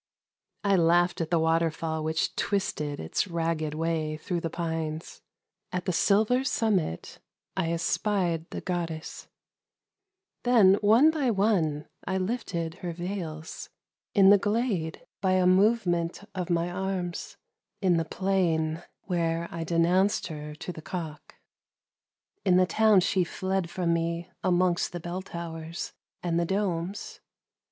1 0.63 0.83
laughed 0.87 1.21
at 1.21 1.29
the 1.29 1.37
water 1.37 1.69
tall 1.69 2.03
which 2.03 2.35
twisted 2.35 2.99
it: 2.99 3.27
way 3.27 4.17
through 4.17 4.39
the 4.41 4.49
pines: 4.49 5.21
at 5.71 5.85
the 5.85 5.93
silver 5.93 6.43
summit 6.43 7.19
1 7.55 7.67
espied 7.69 8.49
the 8.49 9.25
Then 10.41 10.73
one 10.81 11.11
by 11.11 11.29
one 11.29 11.87
I 12.07 12.17
lifted 12.17 12.73
her 12.81 12.93
\eils. 12.97 13.69
m 14.15 14.31
the 14.31 14.39
glade 14.39 15.05
by 15.21 15.33
a 15.33 15.45
movement 15.45 16.21
of 16.33 16.47
mj 16.47 16.73
arms; 16.73 17.37
in 17.79 17.97
the 17.97 18.03
plain, 18.03 18.81
where 19.03 19.47
I 19.51 19.63
denounced 19.63 20.23
to 20.25 20.55
the 20.57 20.81
cock. 20.81 21.35
In 22.43 22.57
the 22.57 22.65
town 22.65 23.01
she 23.01 23.23
tied 23.23 23.69
from 23.69 23.93
me 23.93 24.31
amongst 24.43 24.93
the 24.93 24.99
bell 24.99 25.21
towers 25.21 25.93
and 26.23 26.39
the 26.39 26.45
domes. 26.45 27.19